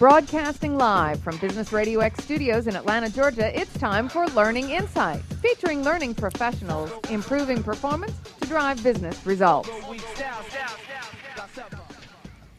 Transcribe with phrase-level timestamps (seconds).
[0.00, 5.22] Broadcasting live from Business Radio X studios in Atlanta, Georgia, it's time for Learning Insights,
[5.42, 9.68] featuring learning professionals improving performance to drive business results.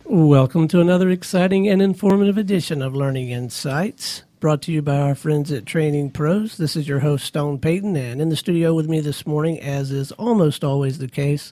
[0.05, 5.15] Welcome to another exciting and informative edition of Learning Insights, brought to you by our
[5.15, 6.57] friends at Training Pros.
[6.57, 9.89] This is your host, Stone Payton, and in the studio with me this morning, as
[9.89, 11.51] is almost always the case,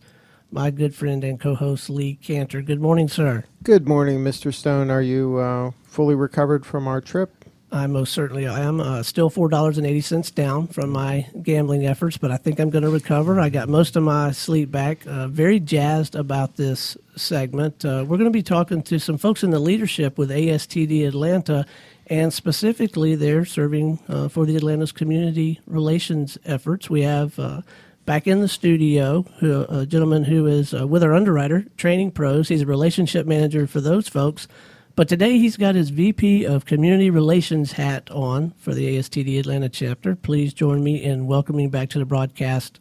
[0.52, 2.62] my good friend and co-host Lee Kantor.
[2.62, 3.46] Good morning, sir.
[3.64, 4.54] Good morning, Mr.
[4.54, 4.90] Stone.
[4.90, 7.40] Are you uh, fully recovered from our trip?
[7.72, 8.82] I most certainly am.
[8.82, 12.60] Uh, still four dollars and eighty cents down from my gambling efforts, but I think
[12.60, 13.40] I'm going to recover.
[13.40, 15.06] I got most of my sleep back.
[15.06, 17.86] Uh, very jazzed about this segment.
[17.86, 21.66] Uh, we're going to be talking to some folks in the leadership with ASTD Atlanta,
[22.08, 26.90] and specifically, they're serving uh, for the Atlanta's community relations efforts.
[26.90, 27.62] We have uh,
[28.10, 32.48] back in the studio, who, a gentleman who is uh, with our underwriter, Training Pros.
[32.48, 34.48] He's a relationship manager for those folks.
[34.96, 39.70] But today he's got his VP of Community Relations hat on for the ASTD Atlanta
[39.70, 40.16] chapter.
[40.16, 42.80] Please join me in welcoming back to the broadcast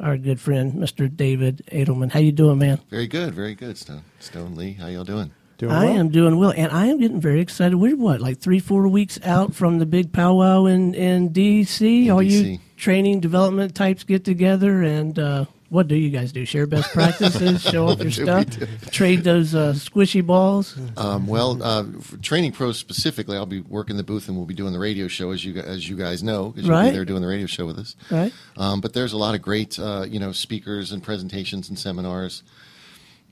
[0.00, 1.14] our good friend, Mr.
[1.14, 2.10] David Edelman.
[2.10, 2.80] How you doing, man?
[2.88, 4.04] Very good, very good, Stone.
[4.20, 5.32] Stone Lee, how y'all doing?
[5.62, 5.96] Doing I well?
[5.96, 7.76] am doing well, and I am getting very excited.
[7.76, 12.06] We're what, like three, four weeks out from the big powwow in in DC.
[12.06, 16.44] In All you training development types get together, and uh, what do you guys do?
[16.44, 18.44] Share best practices, show off your stuff,
[18.90, 20.76] trade those uh, squishy balls.
[20.96, 24.54] Um, well, uh, for Training Pros specifically, I'll be working the booth and we'll be
[24.54, 27.22] doing the radio show, as you as you guys know, because you'll be there doing
[27.22, 27.94] the radio show with us.
[28.10, 28.32] Right.
[28.56, 32.42] Um, but there's a lot of great, uh, you know, speakers and presentations and seminars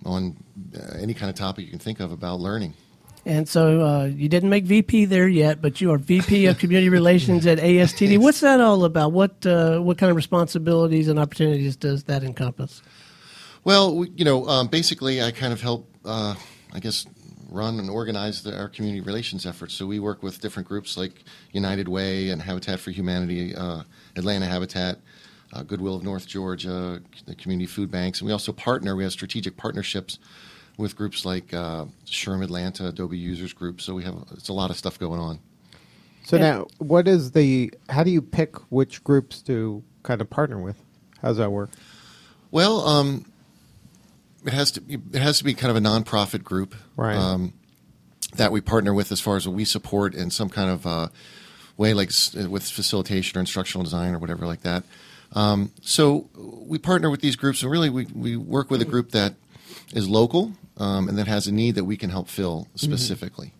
[0.05, 0.37] on
[0.75, 2.75] uh, any kind of topic you can think of about learning.
[3.27, 6.89] And so uh, you didn't make VP there yet, but you are VP of Community
[7.01, 8.19] Relations at ASTD.
[8.19, 9.13] What's that all about?
[9.13, 12.83] What uh, what kind of responsibilities and opportunities does that encompass?
[13.63, 16.35] Well, we, you know, um, basically, I kind of help, uh,
[16.73, 17.07] I guess,
[17.51, 19.75] run and organize the, our community relations efforts.
[19.75, 23.83] So we work with different groups like United Way and Habitat for Humanity, uh,
[24.17, 24.99] Atlanta Habitat,
[25.53, 28.95] uh, Goodwill of North Georgia, the community food banks, and we also partner.
[28.97, 30.19] We have strategic partnerships
[30.77, 33.81] with groups like uh, SHRM Atlanta, Adobe Users Group.
[33.81, 35.41] So we have it's a lot of stuff going on.
[36.25, 36.43] So Yeah.
[36.43, 37.73] now, what is the?
[37.89, 40.77] How do you pick which groups to kind of partner with?
[41.23, 41.71] How's that work?
[42.51, 43.25] Well, um,
[44.47, 44.83] it has to
[45.13, 47.17] it has to be kind of a nonprofit group, Right.
[47.17, 47.53] Um,
[48.37, 51.09] that we partner with as far as what we support in some kind of uh,
[51.77, 54.85] way, like s- with facilitation or instructional design or whatever like that.
[55.33, 59.11] Um, so we partner with these groups, and really we, we work with a group
[59.13, 59.35] that
[59.95, 63.53] is local um, and that has a need that we can help fill specifically.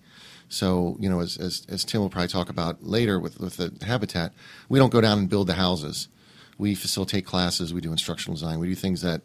[0.49, 3.73] So you know, as, as as Tim will probably talk about later with with the
[3.85, 4.33] habitat,
[4.69, 6.09] we don't go down and build the houses.
[6.59, 7.73] We facilitate classes.
[7.73, 8.59] We do instructional design.
[8.59, 9.23] We do things that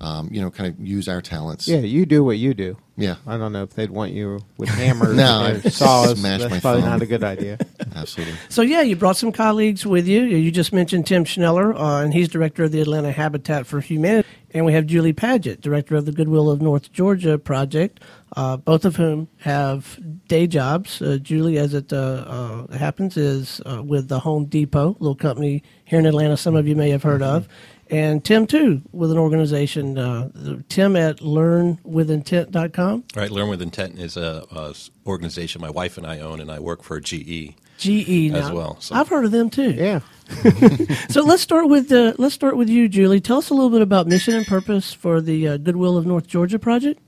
[0.00, 1.66] um, you know kind of use our talents.
[1.68, 2.76] Yeah, you do what you do.
[2.96, 3.16] Yeah.
[3.26, 6.18] I don't know if they'd want you with hammers No, or I'd saws.
[6.18, 6.90] smash That's my probably phone.
[6.90, 7.58] not a good idea.
[7.96, 8.36] absolutely.
[8.48, 10.22] So yeah, you brought some colleagues with you.
[10.22, 14.28] You just mentioned Tim Schneller, uh, and he's director of the Atlanta Habitat for Humanity,
[14.52, 18.00] and we have Julie Paget, director of the Goodwill of North Georgia project.
[18.36, 21.00] Uh, both of whom have day jobs.
[21.00, 25.62] Uh, Julie, as it uh, uh, happens, is uh, with the Home Depot, little company
[25.84, 26.36] here in Atlanta.
[26.36, 27.48] Some of you may have heard of.
[27.94, 29.96] And Tim too, with an organization.
[29.98, 30.30] Uh,
[30.68, 33.04] Tim at LearnWithIntent.com.
[33.16, 36.50] Right, Learn with Intent is a, a s- organization my wife and I own, and
[36.50, 37.54] I work for GE.
[37.78, 38.54] GE As now.
[38.54, 39.70] well, so- I've heard of them too.
[39.72, 40.00] Yeah.
[41.10, 43.20] So let's start with uh, let's start with you, Julie.
[43.20, 46.26] Tell us a little bit about mission and purpose for the uh, Goodwill of North
[46.26, 46.98] Georgia project.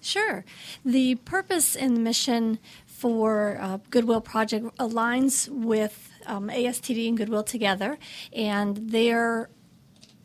[0.00, 0.44] Sure.
[0.84, 7.96] The purpose and mission for uh, Goodwill Project aligns with um, ASTD and Goodwill together,
[8.32, 9.48] and their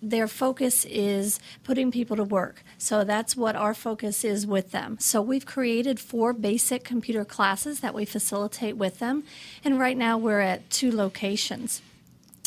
[0.09, 2.63] their focus is putting people to work.
[2.77, 4.97] So that's what our focus is with them.
[4.99, 9.23] So we've created four basic computer classes that we facilitate with them,
[9.63, 11.81] and right now we're at two locations.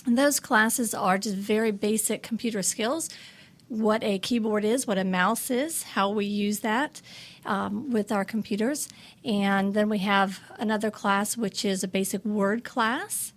[0.04, 3.10] And those classes are just very basic computer skills
[3.68, 7.02] what a keyboard is, what a mouse is, how we use that
[7.44, 8.88] um, with our computers.
[9.24, 13.32] And then we have another class which is a basic Word class.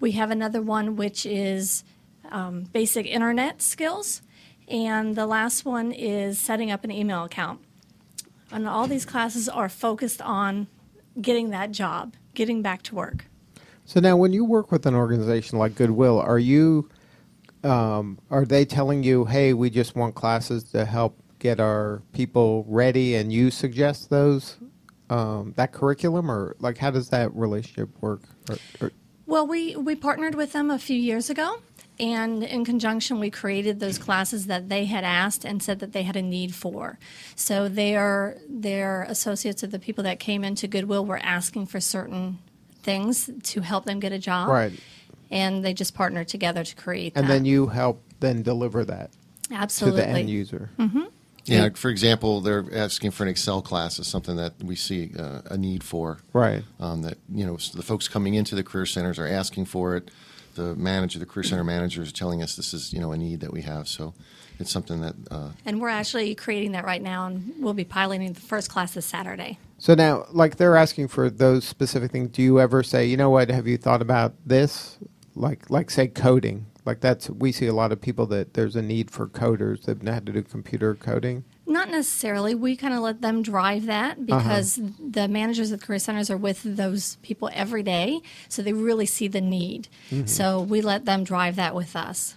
[0.00, 1.84] We have another one which is
[2.30, 4.22] um, basic internet skills.
[4.68, 7.60] And the last one is setting up an email account.
[8.50, 10.68] And all these classes are focused on
[11.20, 13.26] getting that job, getting back to work.
[13.84, 16.88] So now, when you work with an organization like Goodwill, are you
[17.62, 22.64] um, are they telling you, "Hey, we just want classes to help get our people
[22.68, 24.56] ready," and you suggest those
[25.10, 28.22] um, that curriculum, or like how does that relationship work?
[28.48, 28.92] Or, or,
[29.26, 31.60] Well, we, we partnered with them a few years ago,
[32.00, 36.02] and in conjunction, we created those classes that they had asked and said that they
[36.02, 36.98] had a need for.
[37.36, 42.38] So their their associates or the people that came into Goodwill were asking for certain
[42.82, 44.72] things to help them get a job, Right.
[45.30, 47.32] And they just partnered together to create And that.
[47.32, 49.10] then you help then deliver that
[49.50, 50.70] absolutely to the end user.
[51.46, 55.42] Yeah, for example, they're asking for an Excel class is something that we see uh,
[55.46, 56.18] a need for.
[56.32, 56.64] Right.
[56.80, 60.10] Um, that you know, the folks coming into the career centers are asking for it.
[60.54, 63.40] The manager, the career center manager, is telling us this is you know a need
[63.40, 63.88] that we have.
[63.88, 64.14] So
[64.58, 68.32] it's something that uh, And we're actually creating that right now, and we'll be piloting
[68.32, 69.58] the first class this Saturday.
[69.78, 72.30] So now, like they're asking for those specific things.
[72.30, 73.50] Do you ever say, you know what?
[73.50, 74.98] Have you thought about this?
[75.34, 76.66] Like, like say coding.
[76.84, 80.02] Like that's we see a lot of people that there's a need for coders that
[80.02, 81.44] know how to do computer coding.
[81.66, 82.54] Not necessarily.
[82.54, 84.24] We kind of let them drive that uh-huh.
[84.38, 88.72] because the managers of the career centers are with those people every day, so they
[88.72, 89.88] really see the need.
[90.10, 90.26] Mm-hmm.
[90.26, 92.36] So we let them drive that with us.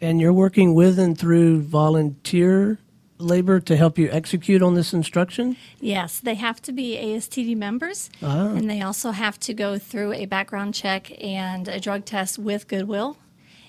[0.00, 2.78] And you're working with and through volunteer
[3.18, 5.56] labor to help you execute on this instruction?
[5.80, 8.48] Yes, they have to be ASTD members, ah.
[8.54, 12.68] and they also have to go through a background check and a drug test with
[12.68, 13.16] Goodwill.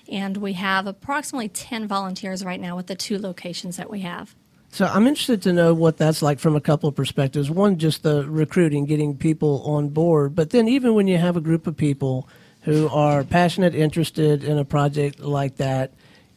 [0.08, 4.34] And we have approximately 10 volunteers right now with the two locations that we have.
[4.72, 7.50] So I'm interested to know what that's like from a couple of perspectives.
[7.50, 11.40] One, just the recruiting, getting people on board, but then even when you have a
[11.40, 12.28] group of people
[12.62, 15.92] who are passionate, interested in a project like that,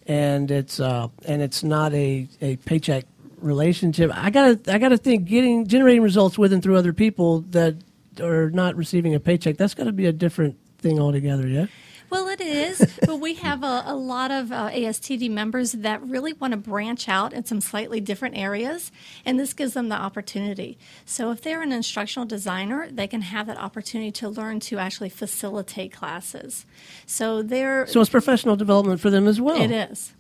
[0.07, 3.05] and it's uh, and it's not a, a paycheck
[3.37, 4.11] relationship.
[4.13, 7.75] I gotta I gotta think getting generating results with and through other people that
[8.19, 9.57] are not receiving a paycheck.
[9.57, 11.47] That's got to be a different thing altogether.
[11.47, 11.67] Yeah.
[12.13, 16.33] Well, it is, but we have a, a lot of uh, ASTD members that really
[16.33, 18.91] want to branch out in some slightly different areas,
[19.25, 20.77] and this gives them the opportunity.
[21.07, 25.09] So, if they're an instructional designer, they can have that opportunity to learn to actually
[25.09, 26.67] facilitate classes.
[27.07, 29.59] So, they're So it's professional development for them as well.
[29.59, 30.13] it is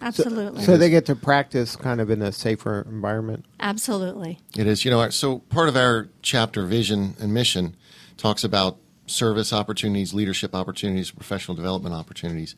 [0.00, 3.44] absolutely, So they get to practice kind of in a safer environment.
[3.60, 4.40] absolutely.
[4.58, 4.84] It is.
[4.84, 7.76] You know, so part of our chapter vision and mission
[8.16, 12.54] talks about service opportunities, leadership opportunities, professional development opportunities.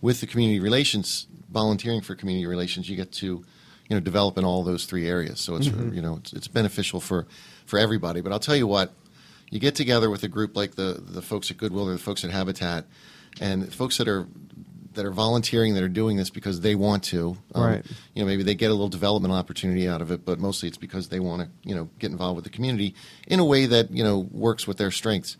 [0.00, 3.44] With the community relations, volunteering for community relations, you get to, you
[3.90, 5.40] know, develop in all those three areas.
[5.40, 7.26] So it's you know it's, it's beneficial for
[7.66, 8.20] for everybody.
[8.20, 8.92] But I'll tell you what,
[9.50, 12.22] you get together with a group like the the folks at Goodwill or the folks
[12.24, 12.84] at Habitat,
[13.40, 14.28] and folks that are
[14.94, 17.36] that are volunteering that are doing this because they want to.
[17.54, 17.86] Um, Right.
[18.14, 20.78] You know, maybe they get a little development opportunity out of it, but mostly it's
[20.78, 22.94] because they want to, you know, get involved with the community
[23.26, 25.36] in a way that you know works with their strengths.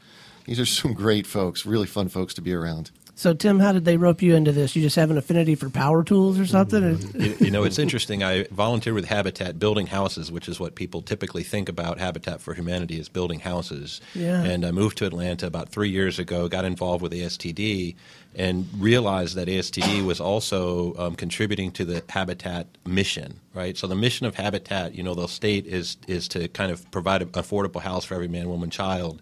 [0.48, 2.90] These are some great folks, really fun folks to be around.
[3.14, 4.74] So Tim, how did they rope you into this?
[4.74, 6.82] You just have an affinity for power tools or something?
[6.82, 8.22] Or- You, you know, it's interesting.
[8.22, 12.54] I volunteer with Habitat building houses, which is what people typically think about Habitat for
[12.54, 14.00] Humanity is building houses.
[14.14, 14.42] Yeah.
[14.42, 17.94] And I moved to Atlanta about three years ago, got involved with ASTD,
[18.34, 23.76] and realized that ASTD was also um, contributing to the Habitat mission, right?
[23.76, 27.20] So the mission of Habitat, you know, the state is is to kind of provide
[27.20, 29.20] an affordable house for every man, woman, child.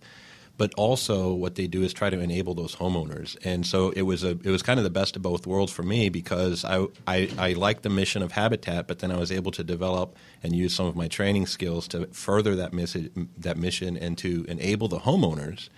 [0.58, 4.24] But also, what they do is try to enable those homeowners, and so it was
[4.24, 7.28] a it was kind of the best of both worlds for me because I I,
[7.36, 10.74] I like the mission of Habitat, but then I was able to develop and use
[10.74, 15.00] some of my training skills to further that mission that mission and to enable the
[15.00, 15.68] homeowners,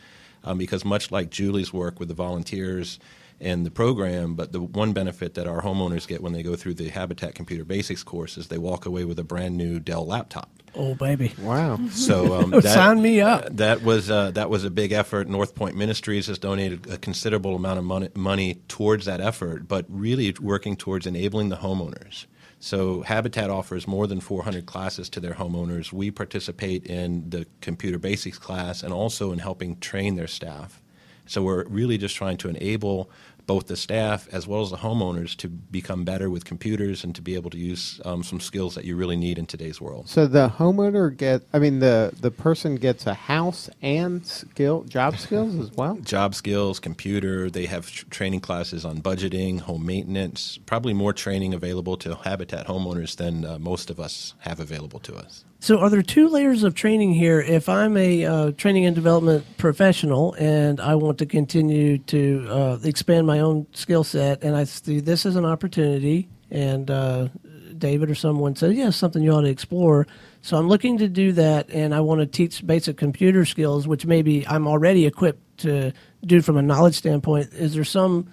[0.44, 3.00] um, because much like Julie's work with the volunteers
[3.40, 6.74] and the program, but the one benefit that our homeowners get when they go through
[6.74, 10.50] the Habitat Computer Basics course is they walk away with a brand new Dell laptop.
[10.74, 11.32] oh, baby.
[11.40, 11.78] Wow.
[11.90, 13.48] So um, that, sign me up.
[13.56, 15.28] That was uh, that was a big effort.
[15.28, 19.86] North Point Ministries has donated a considerable amount of money, money towards that effort, but
[19.88, 22.26] really working towards enabling the homeowners.
[22.60, 25.92] So Habitat offers more than 400 classes to their homeowners.
[25.92, 30.82] We participate in the computer basics class and also in helping train their staff.
[31.28, 33.10] So we're really just trying to enable
[33.48, 37.22] both the staff as well as the homeowners to become better with computers and to
[37.22, 40.06] be able to use um, some skills that you really need in today's world.
[40.06, 45.16] So the homeowner get, I mean, the the person gets a house and skill job
[45.16, 45.96] skills as well.
[46.02, 47.48] job skills, computer.
[47.50, 50.58] They have tr- training classes on budgeting, home maintenance.
[50.66, 55.16] Probably more training available to Habitat homeowners than uh, most of us have available to
[55.16, 55.44] us.
[55.60, 57.40] So, are there two layers of training here?
[57.40, 62.78] If I'm a uh, training and development professional and I want to continue to uh,
[62.84, 67.28] expand my own skill set, and I see this as an opportunity, and uh,
[67.76, 70.06] David or someone says, "Yes, something you ought to explore."
[70.42, 74.06] So, I'm looking to do that, and I want to teach basic computer skills, which
[74.06, 75.92] maybe I'm already equipped to
[76.24, 77.52] do from a knowledge standpoint.
[77.52, 78.28] Is there some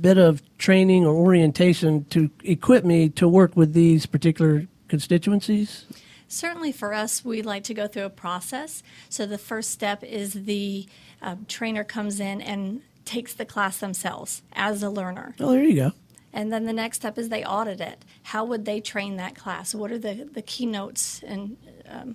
[0.00, 5.84] bit of training or orientation to equip me to work with these particular constituencies?
[6.32, 8.82] Certainly for us, we like to go through a process.
[9.08, 10.86] So the first step is the
[11.20, 15.34] uh, trainer comes in and takes the class themselves as a learner.
[15.40, 15.92] Oh, there you go.
[16.32, 18.04] And then the next step is they audit it.
[18.22, 19.74] How would they train that class?
[19.74, 21.56] What are the, the keynotes and
[21.88, 22.14] um,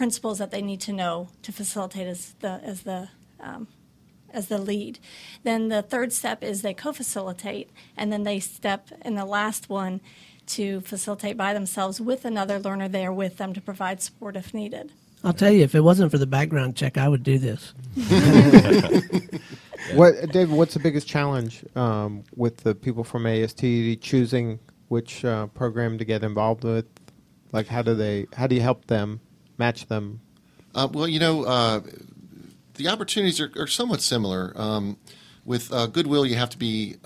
[0.00, 3.08] principles that they need to know to facilitate as the as the
[3.38, 3.68] um,
[4.32, 4.98] as the lead.
[5.42, 10.00] Then the third step is they co-facilitate, and then they step in the last one
[10.54, 14.92] to facilitate by themselves with another learner there with them to provide support if needed.
[15.22, 17.74] I'll tell you, if it wasn't for the background check, I would do this.
[19.94, 20.50] What, Dave?
[20.50, 26.04] What's the biggest challenge um, with the people from ASTD choosing which uh, program to
[26.04, 26.86] get involved with?
[27.52, 28.26] Like, how do they?
[28.34, 29.20] How do you help them
[29.58, 30.20] match them?
[30.74, 31.80] Uh, well, you know, uh,
[32.74, 34.52] the opportunities are, are somewhat similar.
[34.54, 34.96] Um,
[35.44, 36.96] with uh, Goodwill, you have to be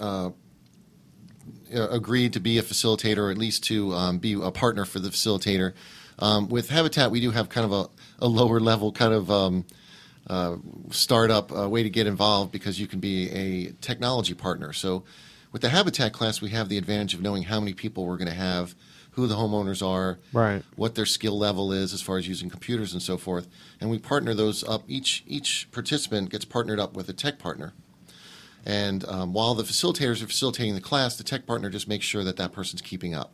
[1.75, 4.99] uh, agreed to be a facilitator, or at least to um, be a partner for
[5.01, 5.73] the facilitator.
[6.19, 9.65] Um, with Habitat, we do have kind of a, a lower level kind of um,
[10.29, 10.57] uh,
[10.91, 14.73] startup uh, way to get involved because you can be a technology partner.
[14.73, 15.05] So,
[15.53, 18.29] with the Habitat class, we have the advantage of knowing how many people we're going
[18.29, 18.75] to have,
[19.13, 20.63] who the homeowners are, Right.
[20.75, 23.47] what their skill level is as far as using computers and so forth,
[23.81, 24.83] and we partner those up.
[24.89, 27.73] Each each participant gets partnered up with a tech partner,
[28.65, 32.25] and um, while the facilitators are facilitating the class, the tech partner just makes sure
[32.25, 33.33] that that person's keeping up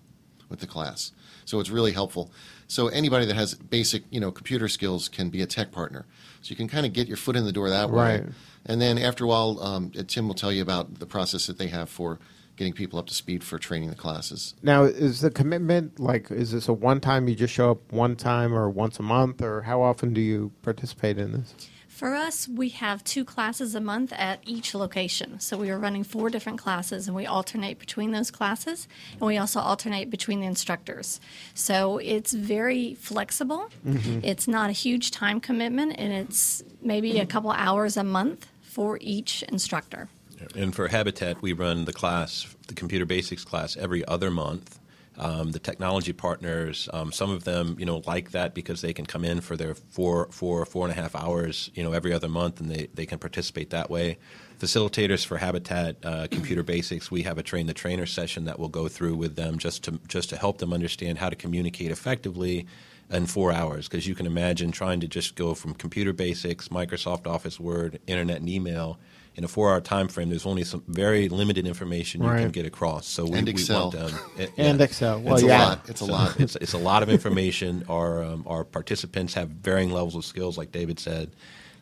[0.49, 1.13] with the class.
[1.45, 2.31] So it's really helpful.
[2.67, 6.07] So anybody that has basic, you know, computer skills can be a tech partner.
[6.43, 8.21] So you can kind of get your foot in the door that way.
[8.21, 8.25] Right.
[8.67, 11.69] And then after a while, um, Tim will tell you about the process that they
[11.69, 12.19] have for
[12.57, 14.55] getting people up to speed for training the classes.
[14.63, 16.31] Now, is the commitment like?
[16.31, 17.27] Is this a one time?
[17.27, 20.53] You just show up one time, or once a month, or how often do you
[20.63, 21.55] participate in this?
[22.01, 25.39] For us, we have two classes a month at each location.
[25.39, 29.37] So we are running four different classes and we alternate between those classes and we
[29.37, 31.21] also alternate between the instructors.
[31.53, 33.69] So it's very flexible.
[33.87, 34.21] Mm-hmm.
[34.23, 38.97] It's not a huge time commitment and it's maybe a couple hours a month for
[39.03, 40.09] each instructor.
[40.57, 44.80] And for Habitat, we run the class, the computer basics class, every other month.
[45.23, 49.05] Um, the technology partners, um, some of them, you know, like that because they can
[49.05, 52.27] come in for their four, four, four and a half hours, you know, every other
[52.27, 54.17] month, and they, they can participate that way.
[54.59, 58.71] Facilitators for Habitat uh, Computer Basics, we have a train the trainer session that we'll
[58.71, 62.67] go through with them just to just to help them understand how to communicate effectively
[63.11, 63.89] in four hours.
[63.89, 68.39] Because you can imagine trying to just go from computer basics, Microsoft Office, Word, Internet,
[68.39, 68.99] and email
[69.37, 70.29] in a four-hour time frame.
[70.29, 73.07] There's only some very limited information you can get across.
[73.07, 73.91] So we, And we Excel.
[73.91, 74.85] want them eh, And yeah.
[74.85, 75.21] Excel.
[75.21, 75.59] Well, it's yeah.
[75.59, 75.89] a lot.
[75.89, 76.41] It's a So lot.
[76.41, 77.85] It's, it's a lot of information.
[77.89, 81.31] Our um, our participants have varying levels of skills, like David said,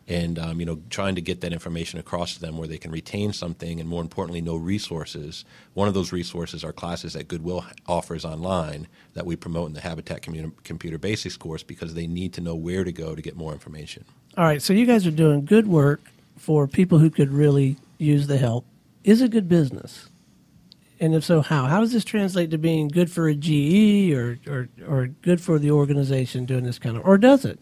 [0.06, 2.90] and um, you know, trying to get that information across to them where they can
[2.90, 5.44] retain something, and more importantly, know resources.
[5.74, 9.80] One of those resources are classes that Goodwill offers online that we promote in the
[9.80, 13.36] Habitat Commu- Computer Basics course because they need to know where to go to get
[13.36, 14.04] more information.
[14.36, 16.00] All right, so you guys are doing good work
[16.38, 18.64] for people who could really use the help.
[19.04, 20.08] Is a good business?
[21.00, 21.66] And if so, how?
[21.66, 25.58] How does this translate to being good for a GE or, or, or good for
[25.58, 27.60] the organization doing this kind of, or does it?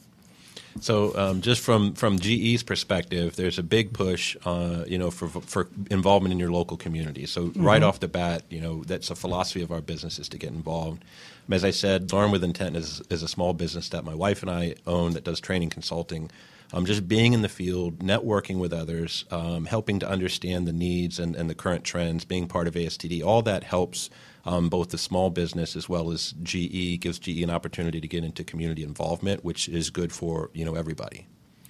[0.80, 5.28] So, um, just from from GE's perspective, there's a big push, uh, you know, for
[5.28, 7.26] for involvement in your local community.
[7.26, 10.38] So, right off the bat, you know, that's a philosophy of our business is to
[10.38, 11.02] get involved.
[11.50, 14.50] As I said, Learn with Intent is is a small business that my wife and
[14.50, 16.30] I own that does training consulting.
[16.72, 21.18] Um, just being in the field, networking with others, um, helping to understand the needs
[21.18, 24.10] and, and the current trends, being part of ASTD, all that helps
[24.44, 28.24] um, both the small business as well as GE gives GE an opportunity to get
[28.24, 31.26] into community involvement, which is good for you know everybody.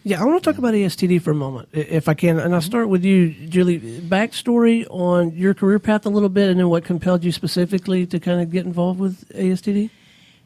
[0.07, 2.39] Yeah, I want to talk about ASTD for a moment, if I can.
[2.39, 3.81] And I'll start with you, Julie.
[3.81, 8.21] Backstory on your career path a little bit, and then what compelled you specifically to
[8.21, 9.91] kind of get involved with ASTD?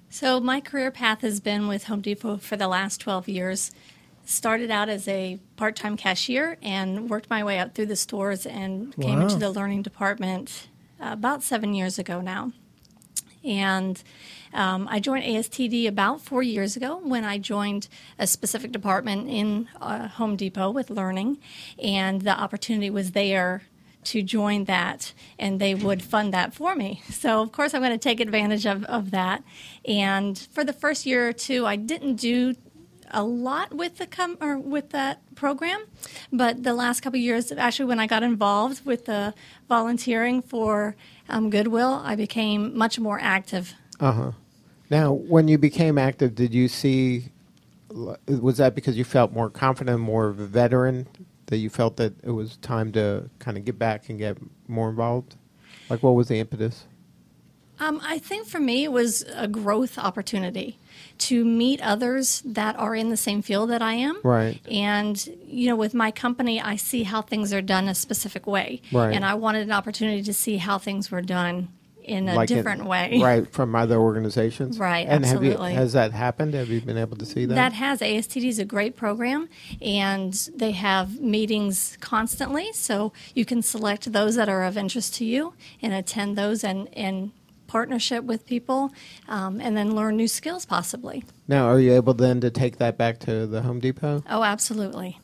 [0.09, 3.71] So my career path has been with Home Depot for the last 12 years.
[4.31, 8.95] Started out as a part-time cashier and worked my way up through the stores and
[8.95, 10.69] came into the learning department
[11.01, 12.53] uh, about seven years ago now.
[13.43, 14.01] And
[14.55, 17.89] um, I joined ASTD about four years ago when I joined
[18.21, 21.39] a specific department in uh, Home Depot with learning,
[21.83, 23.63] and the opportunity was there
[24.05, 27.03] to join that, and they would fund that for me.
[27.11, 29.43] So, of course, I'm going to take advantage of, of that.
[29.85, 32.55] And for the first year or two, I didn't do
[33.11, 35.85] a lot with the com- or with that program,
[36.33, 39.35] but the last couple of years, actually, when I got involved with the
[39.69, 40.97] volunteering for
[41.29, 43.75] um, Goodwill, I became much more active.
[43.99, 44.33] Uh huh.
[44.91, 47.27] Now, when you became active, did you see?
[47.91, 51.09] Was that because you felt more confident, more of a veteran,
[51.47, 54.39] that you felt that it was time to kind of get back and get
[54.69, 55.37] more involved?
[55.89, 56.87] Like, what was the impetus?
[57.81, 60.79] Um, I think for me, it was a growth opportunity
[61.19, 64.19] to meet others that are in the same field that I am.
[64.23, 64.61] Right.
[64.71, 68.83] And, you know, with my company, I see how things are done a specific way.
[68.93, 69.15] Right.
[69.15, 71.69] And I wanted an opportunity to see how things were done
[72.11, 73.21] in a Like in- different way.
[73.23, 74.79] right, from other organizations.
[74.79, 75.73] Right, and absolutely.
[75.73, 76.55] You, has that happened?
[76.55, 77.55] Have you been able to see that?
[77.55, 79.49] That has ASTD is a great program,
[79.81, 82.73] and they have meetings constantly.
[82.73, 86.89] So you can select those that are of interest to you and attend those and
[86.89, 87.33] in
[87.71, 88.93] partnership with people,
[89.29, 91.23] um, and then learn new skills possibly.
[91.47, 94.25] now, are you able then to take that back to the Home Depot?
[94.29, 95.19] Oh, absolutely.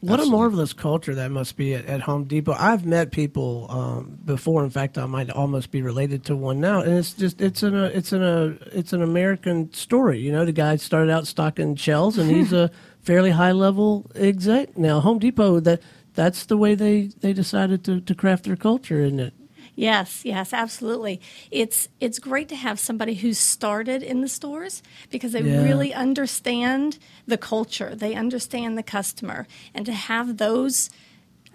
[0.00, 0.34] What Absolutely.
[0.34, 2.56] a marvelous culture that must be at, at Home Depot.
[2.58, 4.64] I've met people um, before.
[4.64, 7.74] In fact, I might almost be related to one now, and it's just it's an
[7.74, 10.18] it's an it's an American story.
[10.18, 12.70] You know, the guy started out stocking shells, and he's a
[13.02, 15.00] fairly high level exec now.
[15.00, 15.82] Home Depot that
[16.14, 19.34] that's the way they they decided to, to craft their culture, isn't it?
[19.80, 21.20] Yes, yes, absolutely.
[21.50, 25.62] It's it's great to have somebody who started in the stores because they Yeah.
[25.62, 30.90] really understand the culture, they understand the customer, and to have those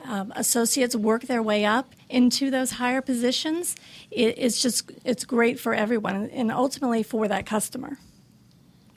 [0.03, 3.75] um, associates work their way up into those higher positions,
[4.09, 7.97] it, it's just it's great for everyone and ultimately for that customer.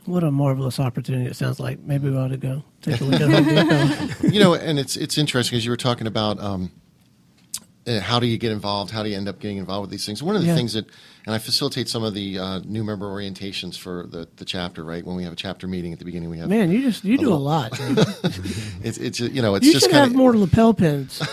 [0.07, 1.27] What a marvelous opportunity!
[1.31, 4.29] It sounds like maybe we ought to go take a look at Home Depot.
[4.29, 6.71] you know, and it's it's interesting as you were talking about um,
[7.89, 8.91] uh, how do you get involved?
[8.91, 10.23] How do you end up getting involved with these things?
[10.23, 10.55] One of the Yeah.
[10.55, 10.87] things that,
[11.27, 14.85] and I facilitate some of the uh, new member orientations for the, the chapter.
[14.85, 17.05] Right when we have a chapter meeting at the beginning, we have Man, you just
[17.05, 17.73] you do a lot.
[18.83, 21.21] it's it's you know it's You just should kind have more lapel pins.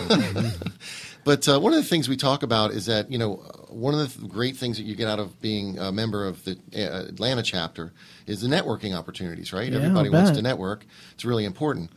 [1.24, 3.34] But uh, one of the things we talk about is that you know
[3.68, 6.52] one of the great things that you get out of being a member of the
[6.72, 7.92] uh, Atlanta chapter
[8.28, 9.52] is the networking opportunities.
[9.52, 10.86] Right, Yeah, everybody wants to network.
[11.14, 11.90] It's really important.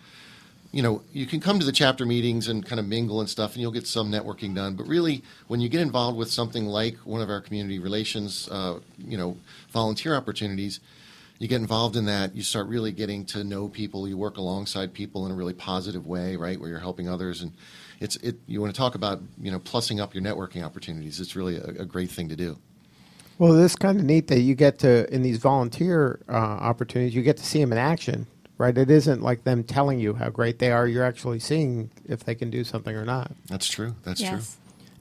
[0.72, 3.54] You know, you can come to the chapter meetings and kind of mingle and stuff,
[3.54, 4.76] and you'll get some networking done.
[4.76, 8.80] But really, when you get involved with something like one of our community relations, uh,
[8.98, 9.38] you know,
[9.72, 10.80] volunteer opportunities,
[11.40, 12.36] you get involved in that.
[12.36, 14.08] You start really getting to know people.
[14.08, 17.52] You work alongside people in a really positive way, right, where you're helping others and
[18.00, 18.38] it's it.
[18.48, 21.20] You want to talk about you know plussing up your networking opportunities.
[21.20, 22.58] It's really a, a great thing to do.
[23.38, 27.22] Well, it's kind of neat that you get to in these volunteer uh, opportunities, you
[27.22, 28.28] get to see them in action,
[28.60, 28.78] right?
[28.78, 30.86] It isn't like them telling you how great they are.
[30.86, 33.32] You're actually seeing if they can do something or not.
[33.48, 33.96] That's true.
[34.04, 34.40] That's true.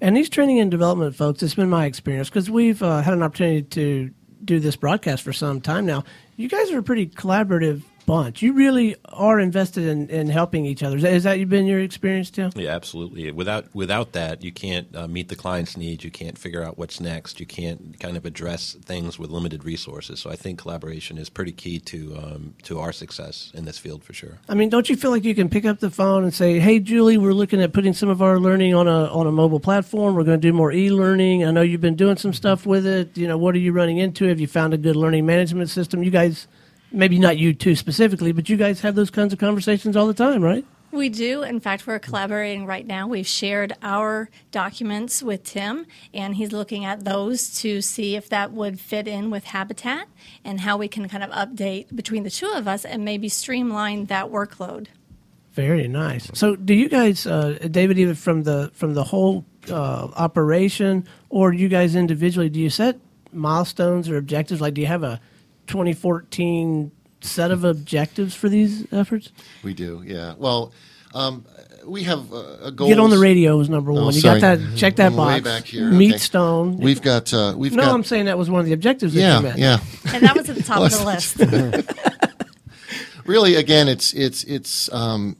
[0.00, 3.22] And these training and development folks, it's been my experience because we've uh, had an
[3.22, 4.10] opportunity to
[4.44, 6.04] do this broadcast for some time now.
[6.36, 8.40] You guys are a pretty collaborative bunch.
[8.40, 10.96] You really are invested in, in helping each other.
[10.98, 12.50] Has that been your experience too?
[12.56, 13.30] Yeah, absolutely.
[13.30, 16.02] Without without that, you can't uh, meet the client's needs.
[16.02, 17.38] You can't figure out what's next.
[17.38, 20.20] You can't kind of address things with limited resources.
[20.20, 24.02] So I think collaboration is pretty key to um, to our success in this field
[24.02, 24.38] for sure.
[24.48, 26.80] I mean, don't you feel like you can pick up the phone and say, "Hey,
[26.80, 30.14] Julie, we're looking at putting some of our learning on a on a mobile platform.
[30.14, 31.44] We're going to do more e-learning.
[31.44, 33.18] I know you've been doing some stuff with it.
[33.18, 34.26] You know, what are you running into?
[34.28, 36.02] Have you found a good learning management system?
[36.02, 36.48] You guys,
[36.92, 40.14] maybe not you two specifically, but you guys have those kinds of conversations all the
[40.14, 40.64] time, right?
[40.90, 41.42] We do.
[41.42, 43.06] In fact, we're collaborating right now.
[43.06, 48.52] We've shared our documents with Tim, and he's looking at those to see if that
[48.52, 50.08] would fit in with Habitat
[50.44, 54.06] and how we can kind of update between the two of us and maybe streamline
[54.06, 54.86] that workload.
[55.52, 56.30] Very nice.
[56.32, 61.52] So, do you guys, uh, David, either from the from the whole uh, operation or
[61.52, 62.98] you guys individually, do you set
[63.32, 64.62] milestones or objectives?
[64.62, 65.20] Like, do you have a
[65.68, 69.30] 2014 set of objectives for these efforts?
[69.62, 70.02] We do.
[70.04, 70.34] Yeah.
[70.36, 70.72] Well,
[71.14, 71.44] um,
[71.86, 72.88] we have a, a goal.
[72.88, 74.04] Get on the radio is number one.
[74.04, 74.40] Oh, you sorry.
[74.40, 74.76] got that?
[74.76, 75.34] Check that I'm box.
[75.34, 75.90] way back here.
[75.90, 76.18] Meet Okay.
[76.18, 76.76] stone.
[76.78, 77.32] We've got.
[77.32, 77.94] Uh, we've no, got.
[77.94, 79.14] I'm saying that was one of the objectives.
[79.14, 79.40] That you yeah.
[79.40, 79.58] met.
[79.58, 79.78] Yeah.
[80.12, 81.38] And that was at the top of the list.
[83.28, 85.36] really again it's it's it's um,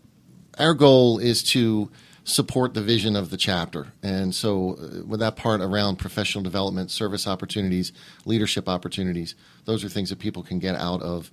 [0.58, 1.90] our goal is to
[2.28, 6.90] support the vision of the chapter and so uh, with that part around professional development
[6.90, 7.92] service opportunities
[8.26, 11.30] leadership opportunities those are things that people can get out of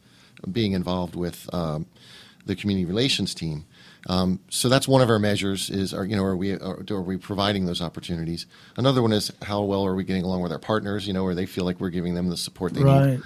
[0.51, 1.85] being involved with um,
[2.45, 3.65] the community relations team
[4.07, 7.01] um, so that's one of our measures is are you know are we are, are
[7.01, 8.45] we providing those opportunities
[8.77, 11.35] another one is how well are we getting along with our partners you know where
[11.35, 13.19] they feel like we're giving them the support they need Right.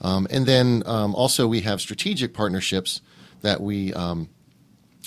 [0.00, 3.00] um, and then um, also we have strategic partnerships
[3.42, 4.28] that we um,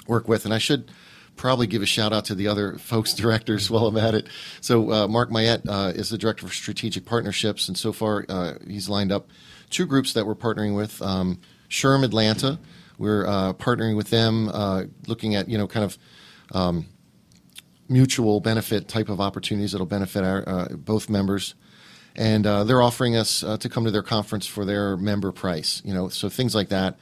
[0.08, 0.46] work with.
[0.46, 0.92] And I should
[1.36, 4.28] probably give a shout out to the other folks directors while I'm at it.
[4.62, 8.54] So uh, Mark Mayette uh, is the director of strategic partnerships, and so far uh,
[8.68, 9.30] he's lined up
[9.70, 11.02] two groups that we're partnering with.
[11.02, 12.60] Um, SHRM Atlanta,
[12.98, 15.98] we're uh, partnering with them, uh, looking at you know kind of
[16.52, 16.86] um,
[17.90, 21.56] mutual benefit type of opportunities that'll benefit our both members
[22.16, 25.82] and uh, they're offering us uh, to come to their conference for their member price.
[25.86, 26.98] You know, so things like that.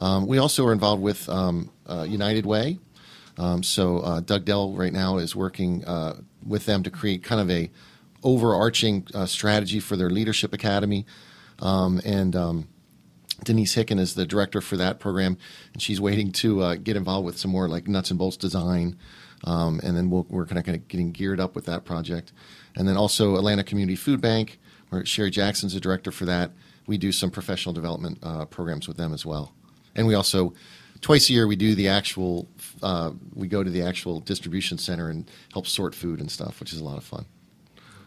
[0.00, 2.78] Um, we also are involved with um, uh, United Way.
[3.42, 7.40] Um, so uh, Doug Dell right now is working uh, with them to create kind
[7.40, 7.70] of a
[8.22, 11.06] overarching uh, strategy for their leadership academy,
[11.58, 12.68] um, and um,
[13.42, 15.36] Denise Hicken is the director for that program,
[15.72, 18.96] and she's waiting to uh, get involved with some more like nuts and bolts design,
[19.42, 22.32] um, and then we'll, we're kind of getting geared up with that project,
[22.76, 26.52] and then also Atlanta Community Food Bank, where Sherry Jackson's the director for that.
[26.86, 29.52] We do some professional development uh, programs with them as well,
[29.96, 30.54] and we also
[31.02, 32.48] twice a year we do the actual
[32.82, 36.72] uh, we go to the actual distribution center and help sort food and stuff, which
[36.72, 37.26] is a lot of fun.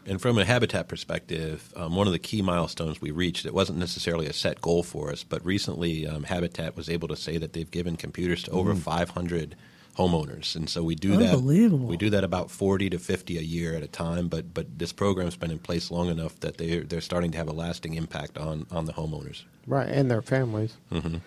[0.08, 3.78] And from a habitat perspective, um, one of the key milestones we reached, it wasn't
[3.78, 7.54] necessarily a set goal for us, but recently um, Habitat was able to say that
[7.54, 9.56] they've given computers to over 500
[9.96, 10.54] homeowners.
[10.54, 11.34] And so we do that.
[11.34, 11.86] Unbelievable.
[11.86, 14.92] We do that about 40 to 50 a year at a time, but, but this
[14.92, 18.36] program's been in place long enough that they're, they're starting to have a lasting impact
[18.38, 19.44] on, on the homeowners.
[19.66, 20.76] Right, and their families.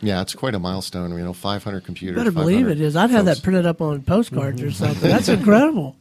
[0.02, 1.12] Yeah, it's quite a milestone.
[1.12, 2.16] You know, 500 computers.
[2.16, 2.96] Better believe it is.
[2.96, 5.10] I'd have that printed up on postcards or something.
[5.10, 5.98] That's incredible.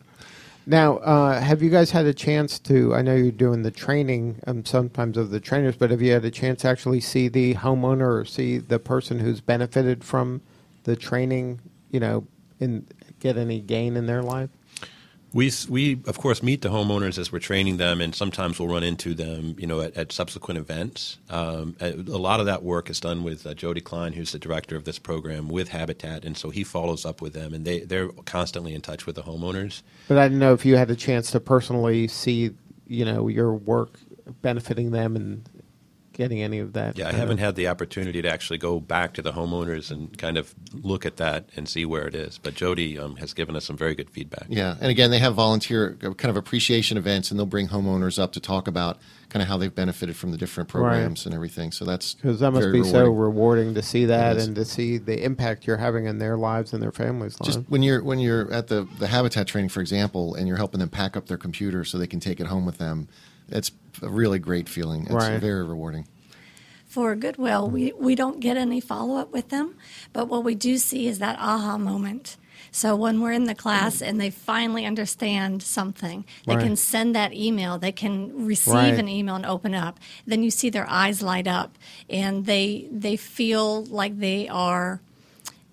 [0.65, 2.95] Now, uh, have you guys had a chance to?
[2.95, 6.27] I know you're doing the training um, sometimes of the trainers, but have you had
[6.27, 10.43] a chance to actually see the homeowner or see the person who's benefited from
[10.85, 11.61] the training?
[11.91, 12.27] You know,
[12.61, 12.87] and
[13.21, 14.51] get any gain in their life?
[15.35, 18.83] We, we of course meet the homeowners as we're training them, and sometimes we'll run
[18.83, 21.19] into them, you know, at, at subsequent events.
[21.29, 24.39] Um, a a lot of that work is done with uh, Jody Klein, who's the
[24.39, 27.81] director of this program with Habitat, and so he follows up with them, and they
[27.81, 29.83] they're constantly in touch with the homeowners.
[30.09, 32.53] But I didn't know if you had a chance to personally see,
[32.87, 34.01] you know, your work
[34.41, 35.47] benefiting them and
[36.19, 36.99] getting any of that.
[36.99, 40.19] Yeah, I haven't of- had the opportunity to actually go back to the homeowners and
[40.19, 42.39] kind of look at that and see where it is.
[42.39, 44.47] But Jody um, has given us some very good feedback.
[44.49, 48.19] Yeah, and again, they have volunteer uh, kind of appreciation events, and they'll bring homeowners
[48.19, 51.71] up to talk about kind of how they've benefited from the different programs and everything.
[51.71, 53.19] So that's Because that must very be so rewarding.
[53.21, 56.83] rewarding to see that and to see the impact you're having in their lives and
[56.83, 57.55] their families' lives.
[57.57, 60.81] Just when you're when you're at the the habitat training, for example, and you're helping
[60.81, 63.07] them pack up their computer so they can take it home with them,
[63.49, 63.71] it's
[64.03, 65.03] a really great feeling.
[65.03, 65.41] It's Right.
[65.41, 66.07] very rewarding.
[66.87, 69.75] For Goodwill, we, we don't get any follow up with them,
[70.13, 72.37] but what we do see is that aha moment.
[72.71, 76.63] So when we're in the class and they finally understand something, they Right.
[76.65, 78.99] can send that email, they can receive Right.
[78.99, 79.99] an email and open up.
[80.27, 81.77] Then you see their eyes light up
[82.11, 85.01] and they they feel like they are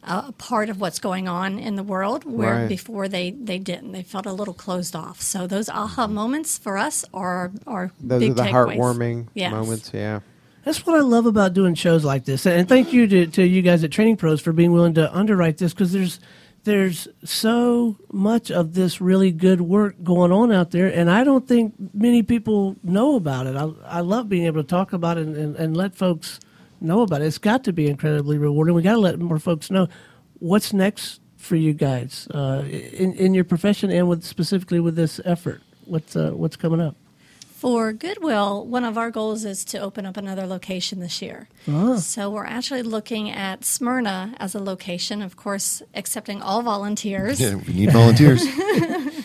[0.06, 2.70] a part of what's going on in the world where Right.
[2.70, 3.92] before they, they didn't.
[3.92, 5.22] They felt a little closed off.
[5.22, 6.14] So those aha mm-hmm.
[6.14, 8.78] moments for us are are Those big are the takeaways.
[8.78, 9.52] heartwarming Yes.
[9.52, 9.92] moments.
[9.94, 10.20] Yeah.
[10.64, 13.62] That's what I love about doing shows like this, and thank you to, to you
[13.62, 16.20] guys at Training Pros for being willing to underwrite this because there's
[16.64, 21.48] there's so much of this really good work going on out there, and I don't
[21.48, 23.56] think many people know about it.
[23.56, 26.40] I, I love being able to talk about it and, and, and let folks
[26.82, 27.26] know about it.
[27.26, 28.76] It's got to be incredibly rewarding.
[28.76, 29.88] We got to let more folks know
[30.40, 35.20] what's next for you guys uh, in in your profession and with specifically with this
[35.26, 35.62] effort.
[35.86, 36.96] What's uh, what's coming up?
[37.56, 41.48] For Goodwill, one of our goals is to open up another location this year.
[41.98, 47.40] So we're actually looking at Smyrna as a location, of course, accepting all volunteers.
[47.40, 48.44] Yeah, we need volunteers.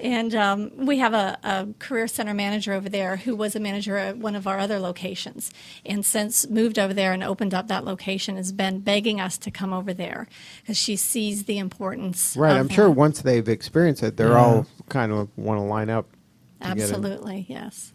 [0.00, 3.96] And um, we have a, a career center manager over there who was a manager
[3.96, 5.50] at one of our other locations.
[5.84, 9.50] And since moved over there and opened up that location, has been begging us to
[9.50, 10.26] come over there
[10.62, 12.36] because she sees the importance.
[12.36, 12.52] Right.
[12.52, 16.06] of I'm sure once they've experienced it, they're all kind of want to line up.
[16.60, 16.82] to get it.
[16.82, 17.92] Absolutely, yes.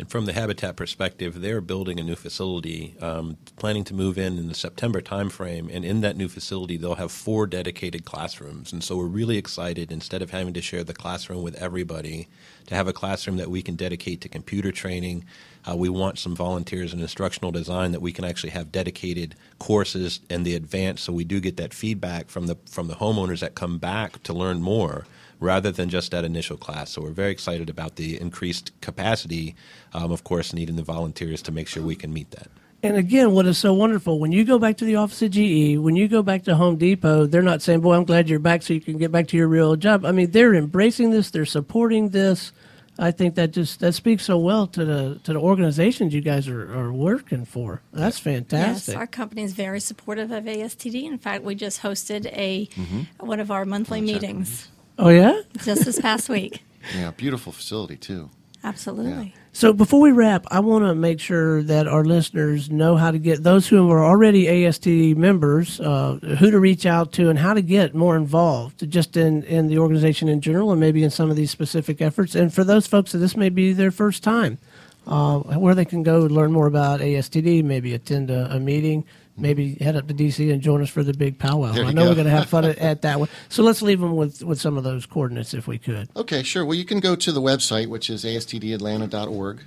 [0.00, 4.38] And from the Habitat perspective, they're building a new facility, um, planning to move in
[4.38, 5.68] in the September timeframe.
[5.70, 8.72] And in that new facility, they'll have four dedicated classrooms.
[8.72, 12.28] And so we're really excited, instead of having to share the classroom with everybody,
[12.68, 15.26] to have a classroom that we can dedicate to computer training.
[15.68, 20.20] Uh, we want some volunteers in instructional design that we can actually have dedicated courses
[20.30, 23.54] and the advanced, so we do get that feedback from the from the homeowners that
[23.54, 25.04] come back to learn more
[25.40, 26.90] rather than just that initial class.
[26.90, 29.54] So we're very excited about the increased capacity.
[29.92, 32.48] Um, of course, needing the volunteers to make sure we can meet that.
[32.82, 35.76] And again, what is so wonderful when you go back to the office of GE,
[35.78, 38.62] when you go back to Home Depot, they're not saying, "Boy, I'm glad you're back,
[38.62, 41.44] so you can get back to your real job." I mean, they're embracing this, they're
[41.44, 42.52] supporting this.
[42.98, 46.48] I think that just that speaks so well to the to the organizations you guys
[46.48, 47.82] are, are working for.
[47.92, 48.94] That's fantastic.
[48.94, 51.04] Yes, our company is very supportive of ASTD.
[51.04, 53.26] In fact, we just hosted a Mm-hmm.
[53.26, 54.68] one of our monthly meetings
[55.00, 55.40] oh yeah.
[55.58, 56.62] just this past week.
[56.94, 58.30] yeah, beautiful facility too.
[58.62, 59.34] Absolutely.
[59.52, 63.18] So before we wrap, I want to make sure that our listeners know how to
[63.18, 67.54] get those who are already AST members, uh, who to reach out to, and how
[67.54, 71.30] to get more involved, just in in the organization in general, and maybe in some
[71.30, 72.34] of these specific efforts.
[72.34, 74.58] And for those folks that this may be their first time,
[75.06, 79.04] uh, where they can go learn more about ASTD, maybe attend a, a meeting.
[79.40, 81.72] Maybe head up to DC and join us for the big powwow.
[81.72, 82.08] I know go.
[82.10, 83.28] we're going to have fun at, at that one.
[83.48, 86.08] So let's leave them with, with some of those coordinates if we could.
[86.16, 86.64] Okay, sure.
[86.64, 89.62] Well, you can go to the website, which is astdatlanta.org,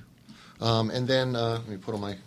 [0.61, 2.17] um, and then uh, let me put on my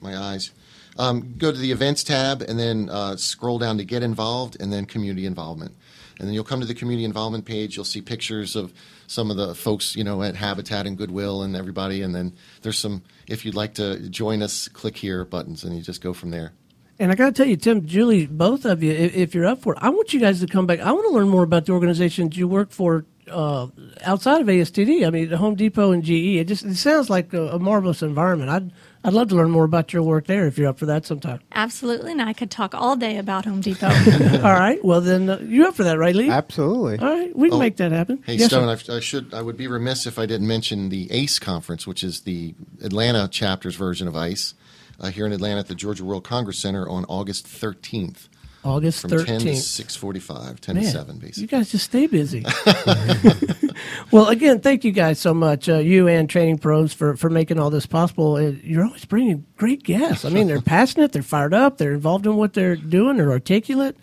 [0.00, 0.52] my eyes.
[0.96, 4.72] Um, go to the events tab, and then uh, scroll down to get involved, and
[4.72, 5.74] then community involvement.
[6.18, 7.74] And then you'll come to the community involvement page.
[7.74, 8.72] You'll see pictures of
[9.06, 12.02] some of the folks, you know, at Habitat and Goodwill and everybody.
[12.02, 15.82] And then there's some, if you'd like to join us, click here buttons, and you
[15.82, 16.52] just go from there.
[16.98, 19.60] And I got to tell you, Tim, Julie, both of you, if, if you're up
[19.62, 20.80] for it, I want you guys to come back.
[20.80, 23.66] I want to learn more about the organizations you work for uh,
[24.02, 25.06] outside of ASTD.
[25.06, 26.10] I mean, Home Depot and GE.
[26.10, 28.50] It just it sounds like a, a marvelous environment.
[28.50, 28.70] I'd
[29.02, 31.40] I'd love to learn more about your work there if you're up for that sometime.
[31.52, 33.86] Absolutely, and I could talk all day about Home Depot.
[34.36, 34.82] All right.
[34.84, 36.30] Well, then uh, you're up for that, right, Lee?
[36.30, 36.98] Absolutely.
[36.98, 37.34] All right.
[37.36, 38.22] We can Oh, make that happen.
[38.26, 38.68] Hey Yes, Stone.
[38.68, 42.04] I, I should I would be remiss if I didn't mention the ACE conference, which
[42.04, 44.54] is the Atlanta chapter's version of ICE,
[45.00, 48.28] uh, here in Atlanta at the Georgia World Congress Center on August 13th
[48.64, 49.26] August from 13th.
[49.26, 52.44] 10 to 6:45, 10 Man, to 7 You guys just stay busy.
[54.10, 57.58] well, again, thank you guys so much, uh, you and Training Pros, for, for making
[57.60, 58.36] all this possible.
[58.36, 60.24] Uh, You're always bringing great guests.
[60.24, 63.96] I mean, they're passionate, they're fired up, they're involved in what they're doing, they're articulate,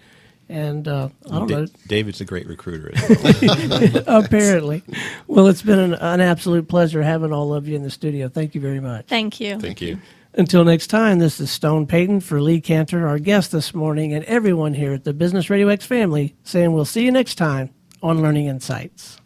[0.47, 1.65] and uh, I don't Da- know.
[1.87, 2.91] David's a great recruiter.
[2.93, 4.03] as well.
[4.23, 4.83] Apparently,
[5.27, 8.29] well, it's been an, an absolute pleasure having all of you in the studio.
[8.29, 9.07] Thank you very much.
[9.07, 9.59] Thank you.
[9.59, 9.97] Thank you.
[10.33, 14.23] Until next time, this is Stone Payton for Lee Kantor, our guest this morning, and
[14.25, 17.69] everyone here at the Business Radio X family saying we'll see you next time
[18.01, 19.17] on Learning Insights.